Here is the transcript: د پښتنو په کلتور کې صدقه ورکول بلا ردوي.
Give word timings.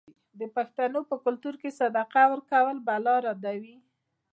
د 0.39 0.41
پښتنو 0.55 0.99
په 1.09 1.15
کلتور 1.25 1.55
کې 1.61 1.75
صدقه 1.79 2.21
ورکول 2.31 2.77
بلا 2.87 3.15
ردوي. 3.25 3.75